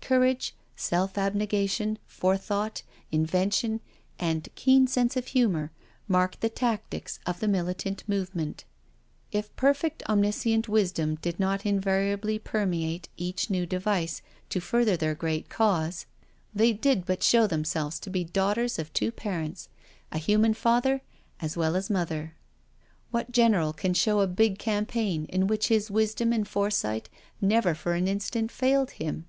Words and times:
Courage, 0.00 0.54
self 0.76 1.18
abnegation, 1.18 1.98
forethought, 2.06 2.82
invention, 3.12 3.82
and 4.18 4.48
keen 4.54 4.86
sense 4.86 5.14
of 5.14 5.26
humour, 5.26 5.72
marked 6.08 6.40
the 6.40 6.48
tactics 6.48 7.18
of 7.26 7.38
the 7.40 7.46
militant 7.48 8.02
movement. 8.08 8.64
If 9.30 9.54
perfect 9.56 10.02
omniscient 10.08 10.70
wisdom 10.70 11.16
did 11.16 11.38
not 11.38 11.66
invariably 11.66 12.38
per* 12.38 12.64
meate 12.64 13.10
each 13.18 13.50
new 13.50 13.66
device 13.66 14.22
to 14.48 14.58
further 14.58 14.96
their 14.96 15.14
great 15.14 15.50
Cause^ 15.50 15.52
ISO 15.52 15.82
NO 15.82 15.90
SURRENDER 15.96 16.04
they 16.54 16.72
did 16.72 17.04
but 17.04 17.22
show 17.22 17.46
themselves 17.46 17.98
to 18.00 18.08
be 18.08 18.24
daughters 18.24 18.78
of 18.78 18.90
two 18.94 19.12
parents,*a 19.12 20.16
human 20.16 20.54
father 20.54 21.02
as 21.40 21.58
well 21.58 21.76
as 21.76 21.90
mother. 21.90 22.34
What 23.10 23.32
general 23.32 23.74
can 23.74 23.92
show 23.92 24.20
a 24.20 24.26
big 24.26 24.58
campaign 24.58 25.26
in 25.26 25.46
which 25.46 25.68
his 25.68 25.90
wisdom 25.90 26.32
and 26.32 26.48
foresight 26.48 27.10
never 27.42 27.74
for 27.74 27.92
an 27.92 28.08
instant 28.08 28.50
failed 28.50 28.92
him? 28.92 29.26